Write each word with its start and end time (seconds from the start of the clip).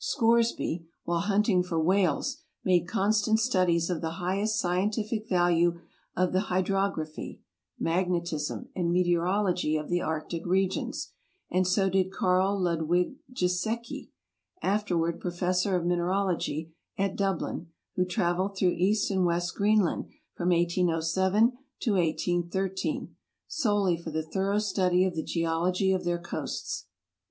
Scoresby, 0.03 0.87
while 1.03 1.19
hunting 1.19 1.61
for 1.61 1.79
whales, 1.79 2.41
made 2.65 2.87
constant 2.87 3.39
studies 3.39 3.87
of 3.87 4.01
the 4.01 4.13
highest 4.17 4.59
scientific 4.59 5.29
value 5.29 5.79
of 6.17 6.33
the 6.33 6.45
hydrog 6.49 6.95
raphy, 6.95 7.41
magnetism, 7.77 8.69
and 8.75 8.89
meteorology 8.91 9.77
of 9.77 9.89
the 9.89 10.01
arctic 10.01 10.43
regions; 10.43 11.11
and 11.51 11.67
so 11.67 11.87
did 11.87 12.11
Karl 12.11 12.59
Ludwig 12.59 13.17
Gieseke, 13.31 14.09
afterward 14.63 15.19
Professor 15.19 15.75
of 15.75 15.85
Min 15.85 15.99
eralogy 15.99 16.71
at 16.97 17.15
Dublin, 17.15 17.67
who 17.95 18.03
traveled 18.03 18.57
through 18.57 18.71
East 18.75 19.11
and 19.11 19.23
West 19.23 19.53
Greenland 19.53 20.05
from 20.33 20.49
1807 20.49 21.51
to 21.81 21.91
181 21.91 22.49
3 22.49 23.07
solely 23.47 23.97
for 23.97 24.09
the 24.09 24.23
thorough 24.25 24.57
study 24.57 25.05
of 25.05 25.13
the 25.13 25.21
geology 25.21 25.91
of 25.91 26.05
their 26.05 26.17
coasts. 26.17 26.87